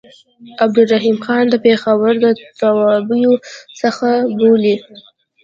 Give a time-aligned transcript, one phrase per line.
[0.63, 2.25] عبدالرحیم ځان د پېښور د
[2.59, 3.33] توابعو
[3.81, 4.75] څخه بولي.